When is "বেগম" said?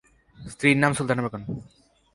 1.21-1.43